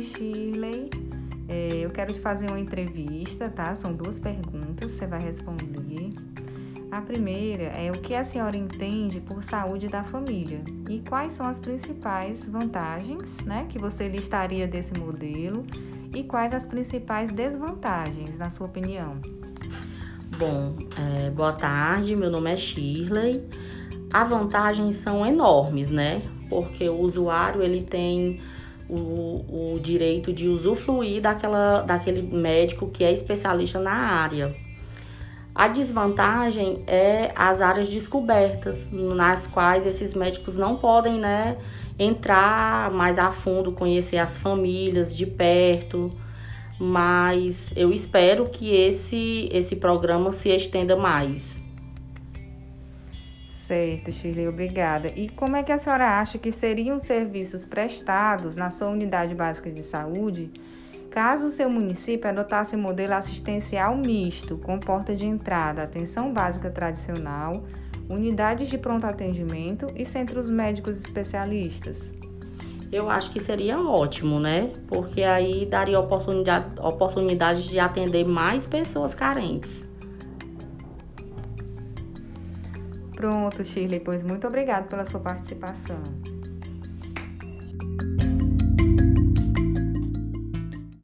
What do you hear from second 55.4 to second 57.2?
é que a senhora acha que seriam os